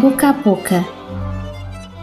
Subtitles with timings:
[0.00, 0.84] Boca a Boca,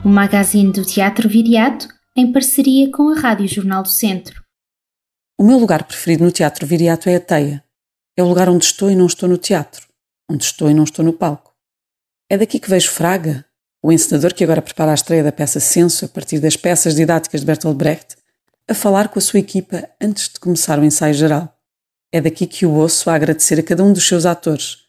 [0.03, 4.43] o magazine do Teatro Viriato em parceria com a Rádio Jornal do Centro.
[5.39, 7.63] O meu lugar preferido no Teatro Viriato é a teia.
[8.17, 9.87] É o lugar onde estou e não estou no teatro,
[10.27, 11.53] onde estou e não estou no palco.
[12.27, 13.45] É daqui que vejo Fraga,
[13.83, 17.41] o encenador que agora prepara a estreia da peça Censo a partir das peças didáticas
[17.41, 18.15] de Bertolt Brecht,
[18.67, 21.55] a falar com a sua equipa antes de começar o ensaio geral.
[22.11, 24.79] É daqui que o ouço a agradecer a cada um dos seus atores,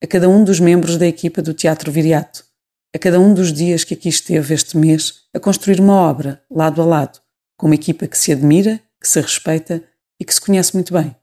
[0.00, 2.51] a cada um dos membros da equipa do Teatro Viriato,
[2.94, 6.82] a cada um dos dias que aqui esteve este mês a construir uma obra, lado
[6.82, 7.20] a lado,
[7.56, 9.82] com uma equipa que se admira, que se respeita
[10.20, 11.16] e que se conhece muito bem.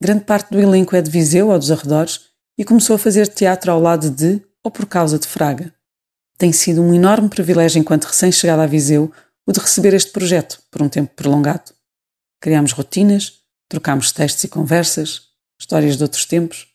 [0.00, 2.26] Grande parte do elenco é de Viseu ou dos arredores
[2.58, 5.74] e começou a fazer teatro ao lado de ou por causa de Fraga.
[6.36, 9.10] Tem sido um enorme privilégio enquanto recém-chegada a Viseu
[9.46, 11.72] o de receber este projeto por um tempo prolongado.
[12.40, 15.22] Criámos rotinas, trocámos textos e conversas,
[15.58, 16.68] histórias de outros tempos.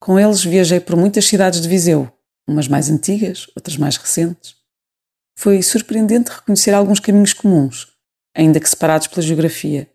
[0.00, 2.10] Com eles viajei por muitas cidades de Viseu,
[2.52, 4.54] umas mais antigas, outras mais recentes.
[5.36, 7.88] Foi surpreendente reconhecer alguns caminhos comuns,
[8.34, 9.88] ainda que separados pela geografia,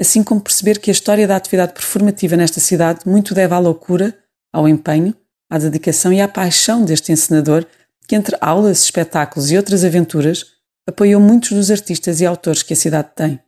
[0.00, 4.16] assim como perceber que a história da atividade performativa nesta cidade muito deve à loucura,
[4.52, 5.14] ao empenho,
[5.48, 7.66] à dedicação e à paixão deste encenador
[8.06, 10.46] que, entre aulas, espetáculos e outras aventuras,
[10.86, 13.40] apoiou muitos dos artistas e autores que a cidade tem.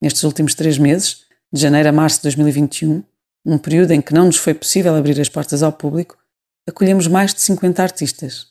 [0.00, 3.02] Nestes últimos três meses, de janeiro a março de 2021,
[3.44, 6.18] um período em que não nos foi possível abrir as portas ao público,
[6.68, 8.46] acolhemos mais de 50 artistas.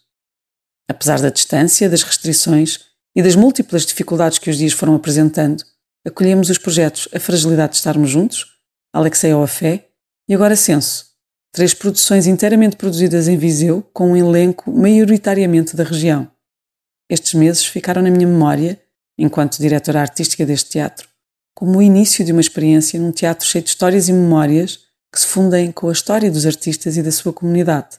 [0.89, 2.80] Apesar da distância, das restrições
[3.16, 5.63] e das múltiplas dificuldades que os dias foram apresentando,
[6.05, 8.45] acolhemos os projetos A Fragilidade de Estarmos Juntos,
[8.94, 9.89] Alexei ao a Fé
[10.30, 11.07] e agora Censo,
[11.52, 16.29] três produções inteiramente produzidas em Viseu com um elenco maioritariamente da região.
[17.09, 18.81] Estes meses ficaram na minha memória,
[19.17, 21.07] enquanto diretora artística deste teatro,
[21.53, 24.79] como o início de uma experiência num teatro cheio de histórias e memórias
[25.11, 27.97] que se fundem com a história dos artistas e da sua comunidade.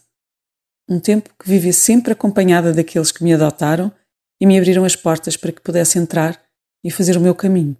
[0.88, 3.92] Um tempo que vivi sempre acompanhada daqueles que me adotaram
[4.40, 6.40] e me abriram as portas para que pudesse entrar
[6.84, 7.76] e fazer o meu caminho.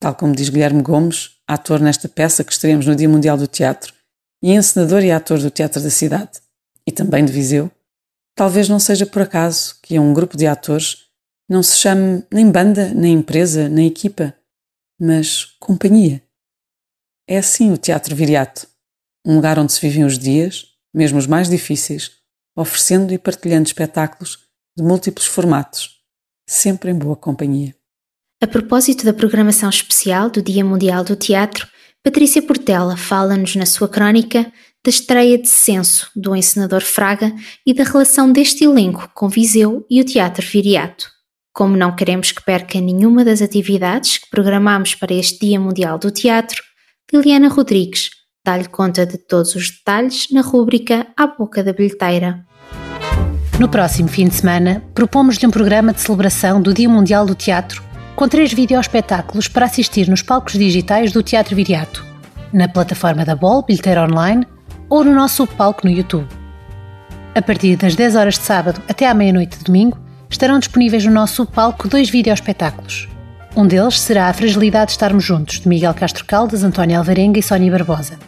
[0.00, 3.94] Tal como diz Guilherme Gomes, ator nesta peça que estreamos no Dia Mundial do Teatro
[4.42, 6.40] e encenador e ator do Teatro da Cidade,
[6.86, 7.70] e também de Viseu,
[8.34, 11.06] talvez não seja por acaso que um grupo de atores
[11.48, 14.34] não se chame nem banda, nem empresa, nem equipa,
[15.00, 16.22] mas companhia.
[17.28, 18.66] É assim o Teatro Viriato,
[19.24, 22.10] um lugar onde se vivem os dias, mesmo os mais difíceis,
[22.56, 24.38] oferecendo e partilhando espetáculos
[24.76, 25.90] de múltiplos formatos,
[26.46, 27.74] sempre em boa companhia.
[28.42, 31.66] A propósito da programação especial do Dia Mundial do Teatro,
[32.02, 34.52] Patrícia Portela fala-nos na sua crónica
[34.84, 37.32] da estreia de Censo do encenador Fraga
[37.64, 41.08] e da relação deste elenco com Viseu e o Teatro Viriato.
[41.52, 46.10] Como não queremos que perca nenhuma das atividades que programamos para este Dia Mundial do
[46.10, 46.60] Teatro,
[47.12, 48.10] Liliana Rodrigues
[48.44, 52.44] dá-lhe conta de todos os detalhes na rúbrica À Boca da Bilheteira.
[53.58, 57.82] No próximo fim de semana, propomos-lhe um programa de celebração do Dia Mundial do Teatro
[58.16, 62.04] com três videoespetáculos para assistir nos palcos digitais do Teatro Viriato,
[62.52, 64.46] na plataforma da Bol, bilheteira online
[64.88, 66.28] ou no nosso palco no YouTube.
[67.34, 69.98] A partir das 10 horas de sábado até à meia-noite de domingo,
[70.28, 73.08] estarão disponíveis no nosso palco dois videoespetáculos.
[73.56, 77.42] Um deles será A Fragilidade de Estarmos Juntos, de Miguel Castro Caldas, António Alvarenga e
[77.42, 78.18] Sónia Barbosa.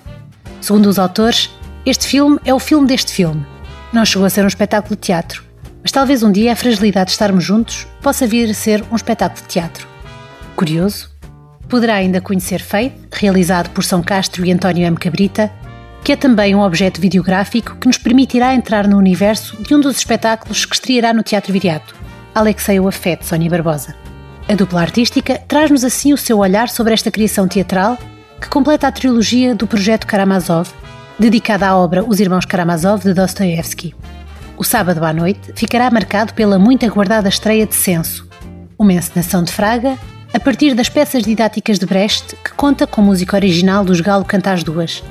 [0.64, 1.50] Segundo os autores,
[1.84, 3.44] este filme é o filme deste filme.
[3.92, 5.44] Não chegou a ser um espetáculo de teatro,
[5.82, 9.42] mas talvez um dia a fragilidade de estarmos juntos possa vir a ser um espetáculo
[9.42, 9.86] de teatro.
[10.56, 11.10] Curioso?
[11.68, 14.96] Poderá ainda conhecer Faith, realizado por São Castro e António M.
[14.96, 15.52] Cabrita,
[16.02, 19.98] que é também um objeto videográfico que nos permitirá entrar no universo de um dos
[19.98, 21.94] espetáculos que estreará no Teatro Viriato,
[22.34, 23.94] Alexei o Afet, Sónia Barbosa.
[24.48, 27.98] A dupla artística traz-nos assim o seu olhar sobre esta criação teatral
[28.44, 30.68] que completa a trilogia do projeto Karamazov,
[31.18, 33.94] dedicada à obra Os Irmãos Karamazov de Dostoevsky.
[34.58, 38.28] O sábado à noite ficará marcado pela muito aguardada estreia de Censo,
[38.78, 39.96] uma encenação de Fraga
[40.30, 44.52] a partir das peças didáticas de Brecht que conta com música original dos Galo Canta
[44.52, 45.02] as Duas.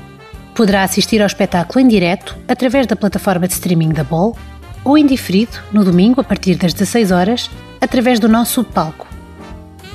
[0.54, 4.38] Poderá assistir ao espetáculo em direto através da plataforma de streaming da Bol
[4.84, 7.50] ou em diferido no domingo a partir das 16 horas
[7.80, 9.08] através do nosso palco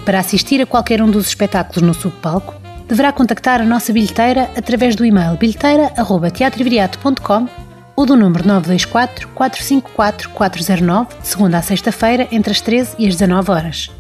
[0.10, 2.59] para assistir a qualquer um dos espetáculos no subpalco,
[2.90, 7.48] deverá contactar a nossa bilheteira através do e-mail bilheteira.teatriviriato.com
[7.96, 13.16] ou do número 924 454 409, de segunda a sexta-feira, entre as 13 e as
[13.16, 13.92] 19 horas.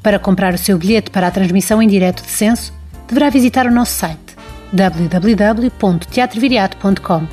[0.00, 2.72] Para comprar o seu bilhete para a transmissão em direto de censo,
[3.08, 4.36] deverá visitar o nosso site
[4.72, 7.26] www.teatroviriato.com.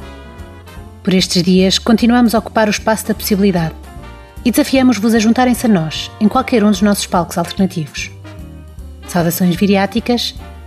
[1.03, 3.75] Por estes dias, continuamos a ocupar o espaço da possibilidade
[4.43, 8.09] e desafiamos-vos a juntarem-se a nós em qualquer um dos nossos palcos alternativos.
[9.07, 10.33] Saudações viriáticas